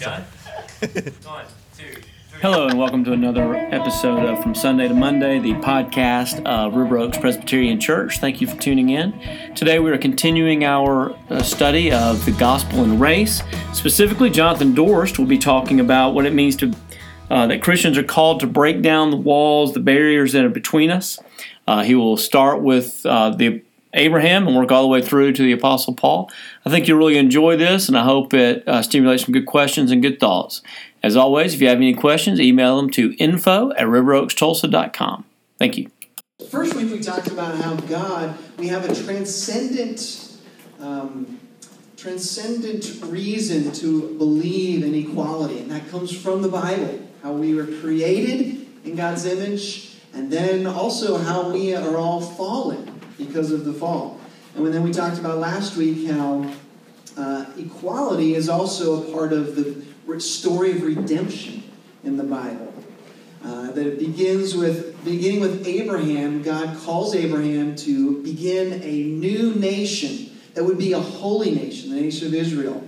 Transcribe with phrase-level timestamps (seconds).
[0.00, 0.22] Done?
[1.24, 1.44] One,
[1.76, 2.02] two, three.
[2.40, 6.98] Hello, and welcome to another episode of From Sunday to Monday, the podcast of River
[6.98, 8.20] Oaks Presbyterian Church.
[8.20, 9.12] Thank you for tuning in.
[9.56, 13.42] Today, we are continuing our uh, study of the gospel and race.
[13.72, 16.72] Specifically, Jonathan Dorst will be talking about what it means to
[17.28, 20.90] uh, that Christians are called to break down the walls, the barriers that are between
[20.90, 21.18] us.
[21.66, 23.62] Uh, he will start with uh, the
[23.94, 26.30] Abraham and work all the way through to the Apostle Paul.
[26.64, 29.90] I think you'll really enjoy this, and I hope it uh, stimulates some good questions
[29.90, 30.62] and good thoughts.
[31.02, 35.24] As always, if you have any questions, email them to info at riveroakstulsa.com.
[35.58, 35.90] Thank you.
[36.50, 40.36] First week we talked about how God, we have a transcendent,
[40.80, 41.40] um,
[41.96, 47.00] transcendent reason to believe in equality, and that comes from the Bible.
[47.22, 52.97] How we were created in God's image, and then also how we are all fallen
[53.18, 54.20] because of the fall.
[54.54, 56.50] And then we talked about last week how
[57.16, 61.62] uh, equality is also a part of the story of redemption
[62.04, 62.72] in the Bible.
[63.44, 66.42] Uh, that it begins with beginning with Abraham.
[66.42, 72.00] God calls Abraham to begin a new nation that would be a holy nation, the
[72.00, 72.82] nation of Israel,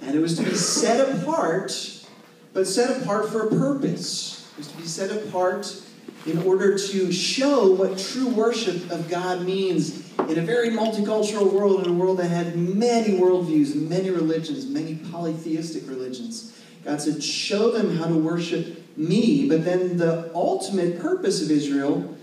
[0.00, 2.00] and it was to be set apart,
[2.54, 4.48] but set apart for a purpose.
[4.52, 5.83] It was to be set apart
[6.26, 11.84] in order to show what true worship of God means in a very multicultural world,
[11.84, 16.58] in a world that had many worldviews, many religions, many polytheistic religions.
[16.84, 19.48] God said, Show them how to worship me.
[19.48, 22.16] But then the ultimate purpose of Israel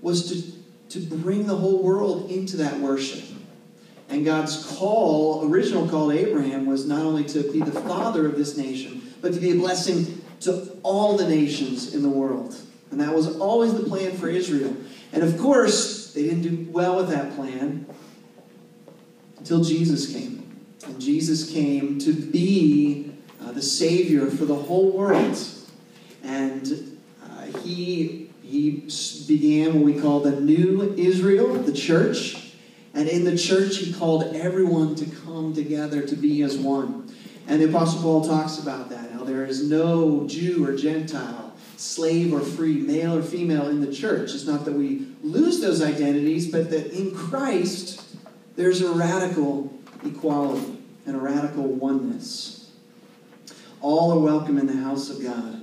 [0.00, 3.24] was to, to bring the whole world into that worship.
[4.08, 8.36] And God's call, original call to Abraham, was not only to be the father of
[8.36, 12.54] this nation, but to be a blessing to all the nations in the world.
[12.90, 14.76] And that was always the plan for Israel.
[15.12, 17.86] And of course, they didn't do well with that plan
[19.38, 20.56] until Jesus came.
[20.86, 25.38] And Jesus came to be uh, the Savior for the whole world.
[26.22, 28.88] And uh, he, he
[29.26, 32.52] began what we call the new Israel, the church.
[32.94, 37.12] And in the church, he called everyone to come together to be as one.
[37.46, 41.43] And the Apostle Paul talks about that, how there is no Jew or Gentile,
[41.76, 44.34] slave or free, male or female in the church.
[44.34, 48.02] It's not that we lose those identities, but that in Christ,
[48.56, 49.72] there's a radical
[50.04, 52.70] equality and a radical oneness.
[53.80, 55.60] All are welcome in the house of God.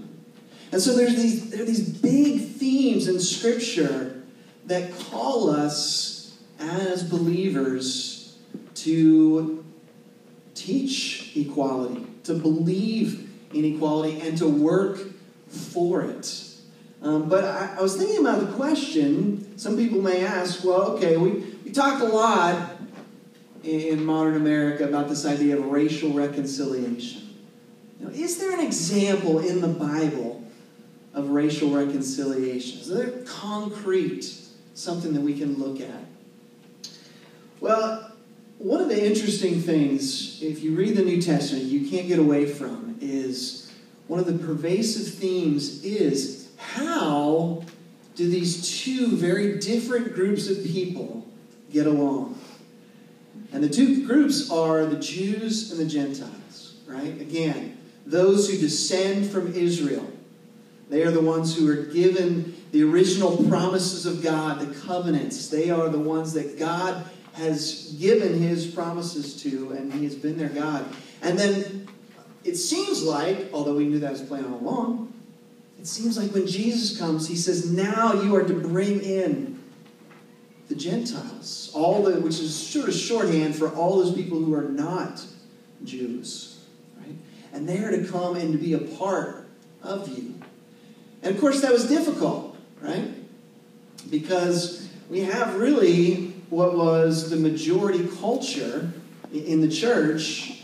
[0.71, 4.23] And so there's these, there are these big themes in Scripture
[4.65, 8.37] that call us as believers
[8.75, 9.65] to
[10.53, 14.99] teach equality, to believe in equality, and to work
[15.51, 16.43] for it.
[17.01, 19.57] Um, but I, I, was thinking about the question.
[19.57, 21.31] Some people may ask, well, okay, we,
[21.65, 22.77] we talked a lot
[23.63, 27.21] in modern America about this idea of racial reconciliation.
[27.99, 30.43] Know, is there an example in the Bible
[31.13, 32.79] of racial reconciliation?
[32.79, 34.33] Is there concrete
[34.73, 36.05] something that we can look at?
[37.59, 38.11] Well,
[38.57, 42.45] one of the interesting things, if you read the New Testament, you can't get away
[42.45, 43.60] from is
[44.11, 47.63] one of the pervasive themes is how
[48.15, 51.25] do these two very different groups of people
[51.71, 52.37] get along?
[53.53, 57.21] And the two groups are the Jews and the Gentiles, right?
[57.21, 60.11] Again, those who descend from Israel.
[60.89, 65.47] They are the ones who are given the original promises of God, the covenants.
[65.47, 67.05] They are the ones that God
[67.35, 70.85] has given his promises to, and he has been their God.
[71.21, 71.87] And then
[72.43, 75.13] it seems like, although we knew that was planned all along,
[75.79, 79.61] it seems like when Jesus comes, he says, now you are to bring in
[80.67, 84.69] the Gentiles, all the, which is sort of shorthand for all those people who are
[84.69, 85.25] not
[85.83, 86.63] Jews,
[86.97, 87.15] right?
[87.51, 89.47] And they are to come and to be a part
[89.83, 90.39] of you.
[91.23, 93.09] And of course, that was difficult, right?
[94.09, 98.91] Because we have really what was the majority culture
[99.33, 100.60] in the church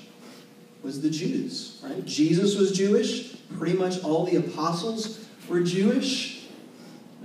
[0.87, 2.03] was the Jews, right?
[2.05, 3.35] Jesus was Jewish.
[3.57, 6.47] Pretty much all the apostles were Jewish.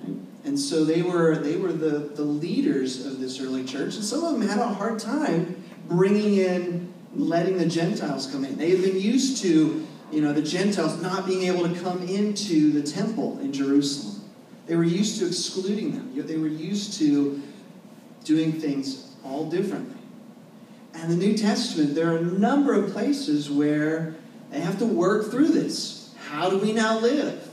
[0.02, 0.16] Right?
[0.44, 3.94] And so they were, they were the, the leaders of this early church.
[3.94, 8.58] And some of them had a hard time bringing in, letting the Gentiles come in.
[8.58, 12.72] They had been used to, you know, the Gentiles not being able to come into
[12.72, 14.28] the temple in Jerusalem.
[14.66, 16.26] They were used to excluding them.
[16.26, 17.40] They were used to
[18.25, 20.01] doing things all differently.
[20.94, 24.14] And the New Testament, there are a number of places where
[24.50, 26.14] they have to work through this.
[26.28, 27.48] How do we now live?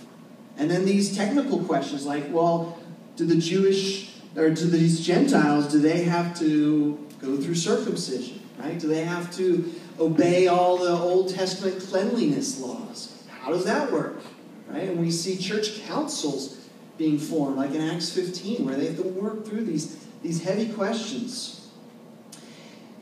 [0.58, 2.78] And then these technical questions like, well,
[3.16, 8.78] do the Jewish or do these Gentiles, do they have to go through circumcision, right?
[8.78, 13.24] Do they have to obey all the Old Testament cleanliness laws.
[13.42, 14.22] How does that work?
[14.68, 14.90] Right?
[14.90, 19.04] And we see church councils being formed, like in Acts 15, where they have to
[19.04, 21.59] work through these, these heavy questions.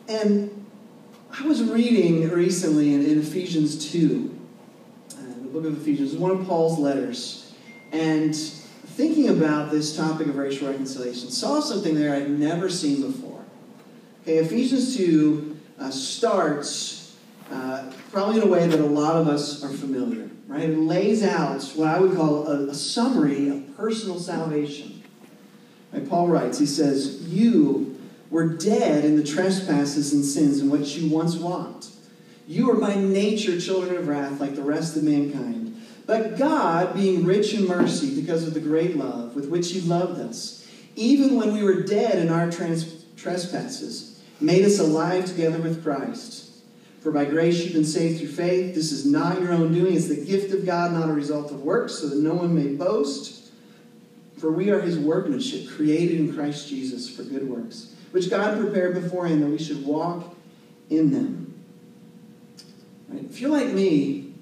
[0.08, 0.66] And
[1.38, 4.40] I was reading recently in, in Ephesians 2,
[5.12, 7.54] uh, the book of Ephesians, one of Paul's letters,
[7.92, 13.44] and thinking about this topic of racial reconciliation, saw something there I'd never seen before.
[14.22, 17.18] Okay, Ephesians 2 uh, starts
[17.52, 20.70] uh, probably in a way that a lot of us are familiar, right?
[20.70, 25.04] It lays out what I would call a, a summary of personal salvation.
[25.92, 27.87] Right, Paul writes, he says, You
[28.30, 31.88] were dead in the trespasses and sins in which you once walked.
[32.48, 35.76] You are by nature children of wrath like the rest of mankind.
[36.06, 40.20] But God, being rich in mercy because of the great love with which He loved
[40.20, 40.66] us,
[40.96, 46.48] even when we were dead in our trans- trespasses, made us alive together with Christ.
[47.02, 48.76] For by grace you've been saved through faith.
[48.76, 51.62] This is not your own doing, it's the gift of God, not a result of
[51.62, 53.52] works, so that no one may boast.
[54.38, 58.94] For we are his workmanship, created in Christ Jesus for good works, which God prepared
[58.94, 60.36] beforehand that we should walk
[60.90, 61.64] in them.
[63.10, 63.24] Right?
[63.24, 64.34] If you're like me,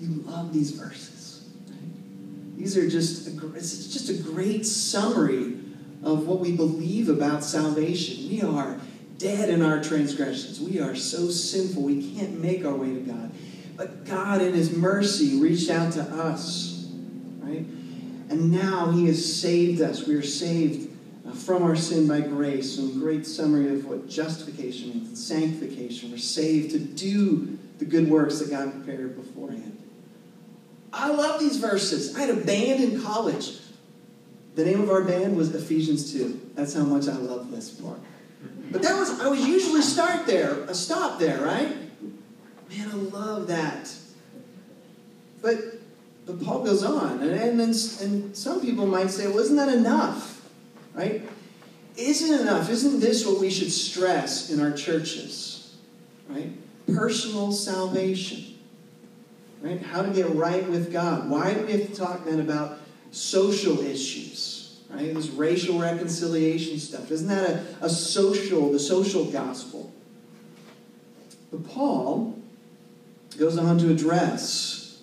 [0.00, 1.48] you love these verses.
[1.68, 2.58] Right?
[2.58, 5.58] These are just a, it's just a great summary
[6.02, 8.28] of what we believe about salvation.
[8.28, 8.78] We are
[9.18, 10.60] dead in our transgressions.
[10.60, 13.32] We are so sinful, we can't make our way to God.
[13.76, 16.90] But God, in His mercy, reached out to us,
[17.40, 17.64] right?
[18.28, 20.06] And now He has saved us.
[20.06, 20.90] We are saved
[21.26, 22.76] Uh, from our sin by grace.
[22.76, 26.10] Some great summary of what justification means and sanctification.
[26.10, 29.76] We're saved to do the good works that God prepared beforehand.
[30.92, 32.16] I love these verses.
[32.16, 33.58] I had a band in college.
[34.54, 36.52] The name of our band was Ephesians 2.
[36.54, 37.98] That's how much I love this part.
[38.70, 41.68] But that was, I would usually start there, a stop there, right?
[42.70, 43.92] Man, I love that.
[45.42, 45.58] But,
[46.24, 50.35] but Paul goes on, and, and, and some people might say, well, isn't that enough?
[50.96, 51.28] Right?
[51.96, 52.68] Isn't enough?
[52.68, 55.76] Isn't this what we should stress in our churches?
[56.28, 56.52] Right?
[56.92, 58.58] Personal salvation.
[59.60, 59.80] Right?
[59.80, 61.30] How to get right with God.
[61.30, 62.78] Why do we have to talk then about
[63.12, 64.56] social issues?
[64.90, 65.14] right?
[65.14, 67.10] This racial reconciliation stuff.
[67.10, 69.92] Isn't that a, a social, the social gospel?
[71.50, 72.38] But Paul
[73.38, 75.02] goes on to address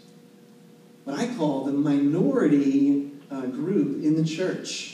[1.04, 4.93] what I call the minority uh, group in the church,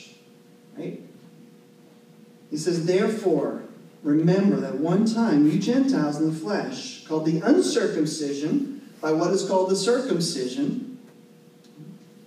[0.80, 1.02] right?
[2.50, 3.64] He says, therefore,
[4.02, 9.48] remember that one time you Gentiles in the flesh, called the uncircumcision by what is
[9.48, 11.00] called the circumcision,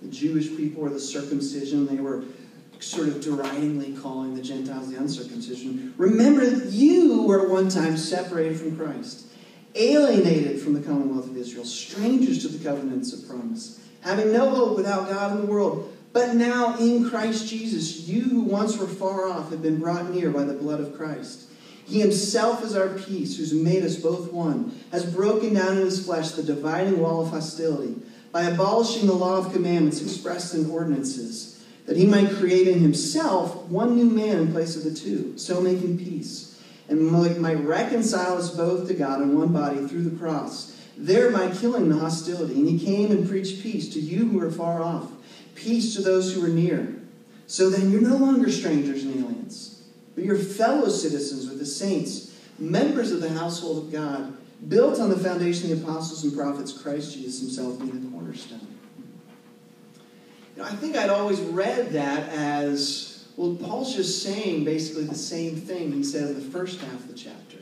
[0.01, 2.23] the Jewish people were the circumcision, they were
[2.79, 5.93] sort of deridingly calling the Gentiles the uncircumcision.
[5.97, 9.27] Remember that you were at one time separated from Christ,
[9.75, 14.75] alienated from the commonwealth of Israel, strangers to the covenants of promise, having no hope
[14.75, 15.92] without God in the world.
[16.13, 20.29] But now in Christ Jesus, you who once were far off have been brought near
[20.29, 21.49] by the blood of Christ.
[21.85, 26.05] He himself is our peace, who's made us both one, has broken down in his
[26.05, 27.95] flesh the dividing wall of hostility
[28.31, 31.53] by abolishing the law of commandments expressed in ordinances
[31.85, 35.59] that he might create in himself one new man in place of the two, so
[35.59, 37.01] making peace, and
[37.41, 41.97] might reconcile us both to God in one body through the cross, thereby killing the
[41.97, 42.53] hostility.
[42.53, 45.11] And he came and preached peace to you who are far off,
[45.55, 46.95] peace to those who are near.
[47.47, 49.83] So then you're no longer strangers and aliens,
[50.15, 54.37] but you're fellow citizens with the saints, members of the household of God,
[54.69, 58.67] built on the foundation of the apostles and prophets, Christ Jesus himself being the cornerstone.
[60.55, 65.15] You know, I think I'd always read that as, well, Paul's just saying basically the
[65.15, 67.57] same thing he said in the first half of the chapter.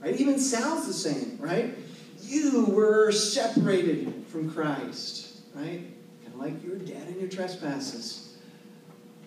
[0.00, 0.18] Right?
[0.18, 1.76] Even sounds the same, right?
[2.22, 5.82] You were separated from Christ, right?
[6.40, 8.34] Like you were dead in your trespasses.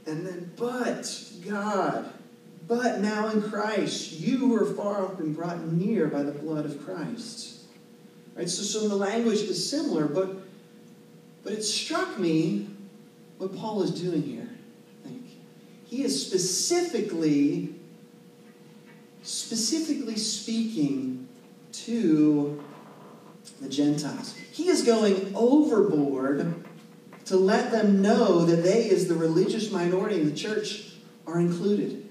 [0.08, 2.12] And then, but God,
[2.68, 6.84] but now in Christ, you were far off and brought near by the blood of
[6.84, 7.62] Christ.
[8.36, 8.50] Right?
[8.50, 10.38] So, so the language is similar, but
[11.44, 12.68] but it struck me
[13.38, 14.50] what Paul is doing here,
[15.04, 15.26] I think.
[15.86, 17.76] He is specifically,
[19.24, 21.28] specifically speaking
[21.74, 22.64] to
[23.62, 24.36] the Gentiles.
[24.52, 26.63] He is going overboard
[27.26, 30.94] to let them know that they, as the religious minority in the church,
[31.26, 32.06] are included.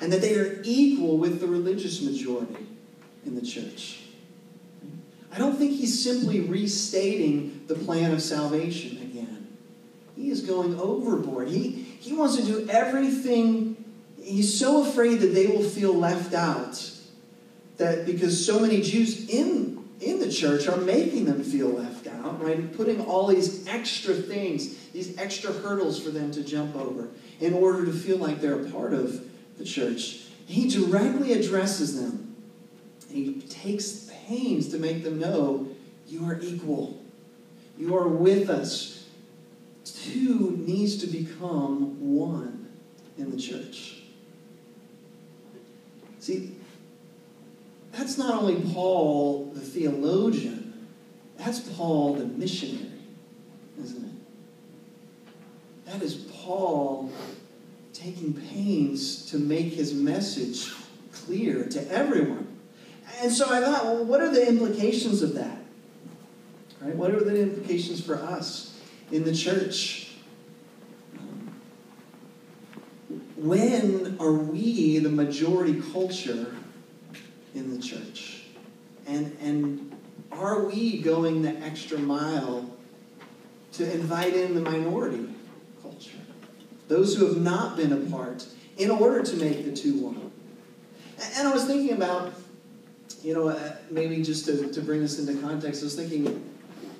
[0.00, 2.66] And that they are equal with the religious majority
[3.24, 4.00] in the church.
[5.32, 9.48] I don't think he's simply restating the plan of salvation again.
[10.14, 11.48] he is going overboard.
[11.48, 13.82] He, he wants to do everything.
[14.20, 16.90] He's so afraid that they will feel left out
[17.78, 22.42] that because so many Jews in in the church are making them feel left out,
[22.42, 22.76] right?
[22.76, 27.08] Putting all these extra things, these extra hurdles for them to jump over
[27.40, 29.24] in order to feel like they're a part of
[29.58, 30.24] the church.
[30.46, 32.34] He directly addresses them.
[33.10, 35.68] He takes pains to make them know
[36.08, 37.02] you are equal.
[37.78, 39.08] You are with us.
[39.84, 42.68] Two needs to become one
[43.18, 44.02] in the church.
[46.18, 46.54] See,
[48.02, 50.88] that's not only Paul the theologian,
[51.38, 52.98] that's Paul the missionary,
[53.80, 55.86] isn't it?
[55.86, 57.12] That is Paul
[57.92, 60.72] taking pains to make his message
[61.12, 62.48] clear to everyone.
[63.20, 65.62] And so I thought, well, what are the implications of that?
[66.80, 66.96] Right?
[66.96, 68.80] What are the implications for us
[69.12, 70.10] in the church?
[73.36, 76.56] When are we the majority culture
[77.54, 78.42] in the church?
[79.06, 79.92] And, and
[80.30, 82.70] are we going the extra mile
[83.72, 85.28] to invite in the minority
[85.82, 86.18] culture?
[86.88, 90.30] Those who have not been a part in order to make the two one.
[91.36, 92.32] And I was thinking about,
[93.22, 96.26] you know, uh, maybe just to, to bring this into context, I was thinking,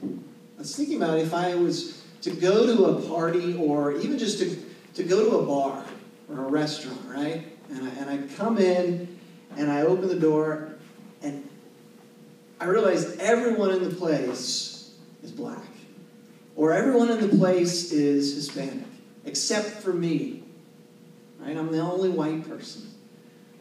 [0.06, 4.38] I was thinking about if I was to go to a party or even just
[4.38, 4.56] to,
[4.94, 5.84] to go to a bar
[6.30, 7.44] or a restaurant, right?
[7.70, 9.18] And I, and I come in
[9.56, 10.74] and I open the door
[11.22, 11.48] and
[12.60, 15.64] I realize everyone in the place is black.
[16.54, 18.86] Or everyone in the place is Hispanic,
[19.24, 20.42] except for me.
[21.40, 21.56] Right?
[21.56, 22.88] I'm the only white person.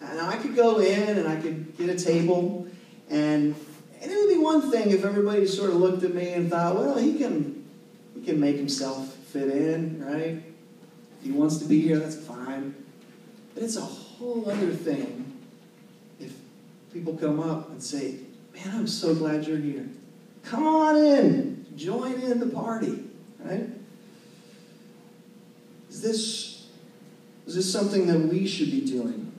[0.02, 2.68] And I could go in and I could get a table,
[3.10, 3.56] and,
[4.02, 6.76] and it would be one thing if everybody sort of looked at me and thought,
[6.76, 7.66] well, he can,
[8.14, 10.44] he can make himself fit in, right?
[11.20, 12.76] If he wants to be here, that's fine.
[13.54, 15.31] But it's a whole other thing
[16.94, 18.18] people come up and say,
[18.54, 19.88] man, I'm so glad you're here.
[20.44, 21.66] Come on in.
[21.76, 23.06] Join in the party,
[23.40, 23.70] right?
[25.90, 26.68] Is this,
[27.48, 29.32] is this something that we should be doing?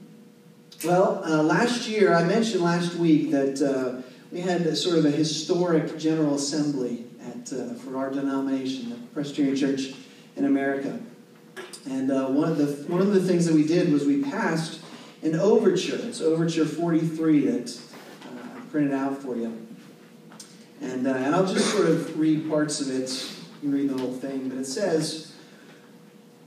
[0.85, 5.05] Well, uh, last year, I mentioned last week that uh, we had a, sort of
[5.05, 9.95] a historic General Assembly at, uh, for our denomination, the Presbyterian Church
[10.37, 10.99] in America.
[11.89, 14.82] And uh, one, of the, one of the things that we did was we passed
[15.23, 15.99] an overture.
[16.03, 17.81] It's Overture 43 that
[18.25, 19.67] uh, I printed out for you.
[20.81, 23.11] And, uh, and I'll just sort of read parts of it.
[23.63, 25.33] You can read the whole thing, but it says,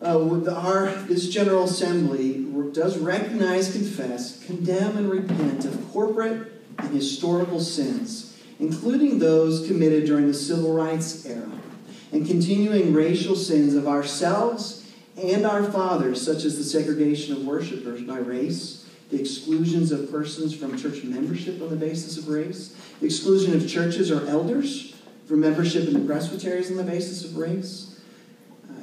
[0.02, 0.20] uh,
[0.52, 8.38] our, this General Assembly does recognize, confess, condemn, and repent of corporate and historical sins,
[8.60, 11.50] including those committed during the Civil Rights era,
[12.12, 14.85] and continuing racial sins of ourselves
[15.22, 20.56] and our fathers, such as the segregation of worshipers by race, the exclusions of persons
[20.56, 24.96] from church membership on the basis of race, the exclusion of churches or elders
[25.28, 28.00] from membership in the presbyteries on the basis of race,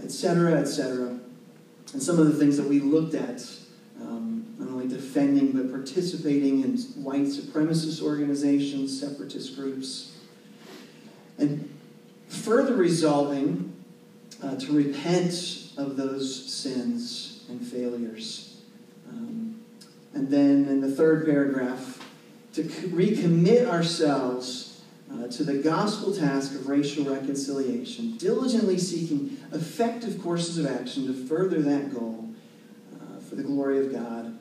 [0.03, 1.07] etc., uh, etc.
[1.09, 1.19] Et
[1.93, 3.45] and some of the things that we looked at,
[4.01, 10.17] um, not only defending but participating in white supremacist organizations, separatist groups,
[11.39, 11.69] and
[12.29, 13.75] further resolving
[14.43, 18.61] uh, to repent of those sins and failures.
[19.09, 19.61] Um,
[20.15, 21.99] and then in the third paragraph,
[22.55, 30.59] to recommit ourselves uh, to the gospel task of racial reconciliation, diligently seeking effective courses
[30.59, 32.29] of action to further that goal
[32.95, 34.39] uh, for the glory of God.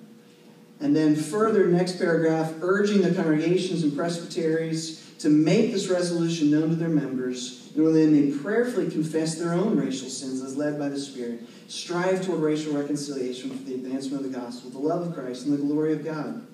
[0.79, 6.69] And then further, next paragraph, urging the congregations and presbyteries to make this resolution known
[6.69, 10.77] to their members, in order they may prayerfully confess their own racial sins as led
[10.77, 15.07] by the Spirit, strive toward racial reconciliation for the advancement of the gospel, the love
[15.07, 16.45] of Christ, and the glory of God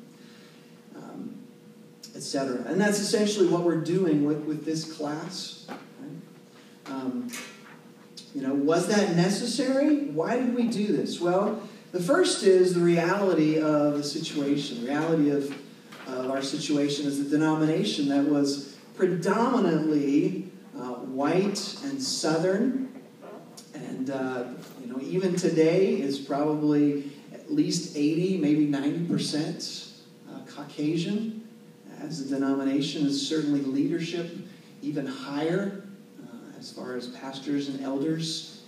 [2.17, 2.63] etc.
[2.65, 5.67] And that's essentially what we're doing with, with this class.
[5.69, 6.91] Right?
[6.93, 7.29] Um,
[8.33, 10.07] you know, was that necessary?
[10.07, 11.21] Why did we do this?
[11.21, 15.55] Well, the first is the reality of the situation, the reality of,
[16.17, 22.91] of our situation as a denomination that was predominantly uh, white and southern,
[23.73, 24.45] and uh,
[24.81, 29.91] you know, even today is probably at least 80, maybe 90 percent
[30.29, 31.47] uh, Caucasian.
[31.99, 34.31] As a denomination is certainly leadership
[34.81, 35.81] even higher
[36.23, 38.61] uh, as far as pastors and elders,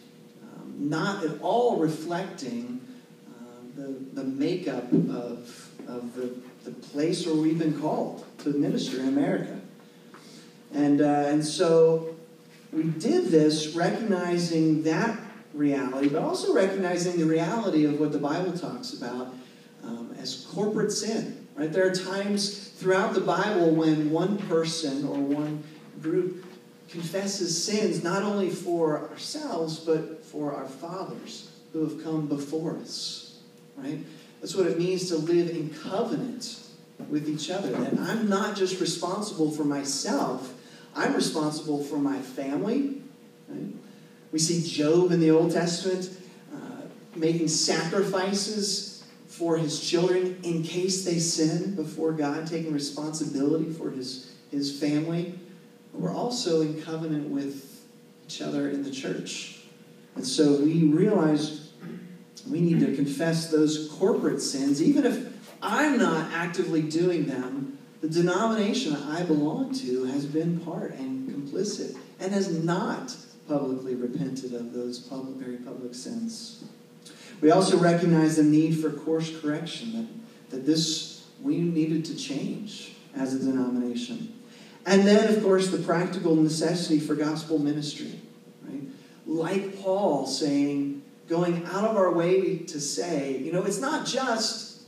[0.43, 2.81] um, not at all reflecting
[3.29, 3.43] uh,
[3.75, 9.07] the, the makeup of, of the, the place where we've been called to minister in
[9.07, 9.59] America.
[10.73, 12.15] And, uh, and so
[12.71, 15.19] we did this recognizing that
[15.53, 19.33] reality, but also recognizing the reality of what the Bible talks about
[19.83, 21.73] um, as corporate sin Right?
[21.73, 25.61] There are times throughout the Bible when one person or one
[26.01, 26.45] group
[26.89, 33.39] confesses sins not only for ourselves but for our fathers who have come before us.
[33.75, 33.99] Right?
[34.39, 36.59] That's what it means to live in covenant
[37.09, 37.73] with each other.
[37.73, 40.53] And I'm not just responsible for myself,
[40.95, 43.01] I'm responsible for my family.
[43.47, 43.73] Right?
[44.31, 46.09] We see Job in the Old Testament
[46.53, 46.81] uh,
[47.15, 54.33] making sacrifices for his children in case they sin before God, taking responsibility for his,
[54.51, 55.37] his family.
[55.91, 57.85] But we're also in covenant with
[58.25, 59.61] each other in the church.
[60.15, 61.58] And so we realize
[62.49, 67.77] we need to confess those corporate sins, even if I'm not actively doing them.
[68.01, 73.15] The denomination I belong to has been part and complicit and has not
[73.47, 76.63] publicly repented of those public, very public sins.
[77.41, 79.93] We also recognize the need for course correction,
[80.49, 84.33] that, that this, we needed to change as a denomination.
[84.85, 88.19] And then, of course, the practical necessity for gospel ministry.
[88.67, 88.81] Right?
[89.25, 90.98] Like Paul saying,
[91.29, 94.81] going out of our way to say, you know, it's not just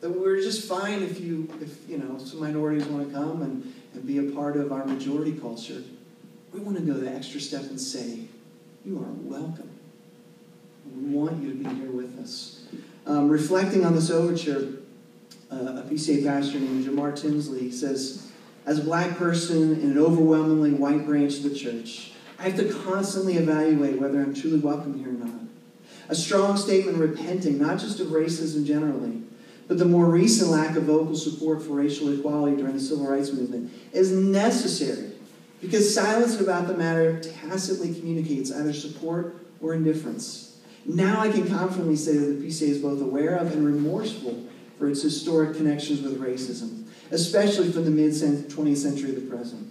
[0.00, 3.74] that we're just fine if you, if, you know, some minorities want to come and,
[3.92, 5.82] and be a part of our majority culture.
[6.52, 8.20] We want to go the extra step and say,
[8.84, 9.70] you are welcome.
[10.86, 12.64] We want you to be here with us.
[13.06, 14.78] Um, reflecting on this overture,
[15.50, 18.30] uh, a PCA pastor named Jemar Tisby says,
[18.64, 22.72] as a black person in an overwhelmingly white branch of the church, I have to
[22.72, 25.39] constantly evaluate whether I'm truly welcome here or not.
[26.10, 29.22] A strong statement repenting, not just of racism generally,
[29.68, 33.32] but the more recent lack of vocal support for racial equality during the civil rights
[33.32, 35.12] movement is necessary
[35.60, 40.58] because silence about the matter tacitly communicates either support or indifference.
[40.84, 44.48] Now I can confidently say that the PCA is both aware of and remorseful
[44.80, 49.69] for its historic connections with racism, especially from the mid 20th century to the present.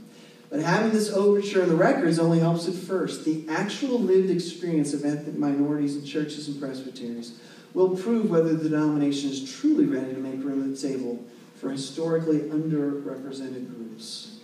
[0.49, 3.23] But having this overture in the records only helps at first.
[3.23, 7.39] The actual lived experience of ethnic minorities in churches and presbyteries
[7.73, 11.23] will prove whether the denomination is truly ready to make room at the table
[11.55, 14.39] for historically underrepresented groups.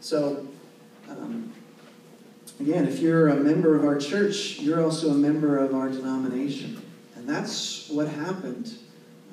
[0.00, 0.46] So,
[1.10, 1.52] um,
[2.58, 6.80] Again, if you're a member of our church, you're also a member of our denomination.
[7.14, 8.72] And that's what happened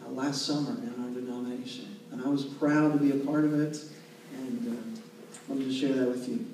[0.05, 1.97] uh, last summer in our denomination.
[2.11, 3.79] And I was proud to be a part of it,
[4.43, 4.99] and uh,
[5.47, 6.52] wanted to share that with you.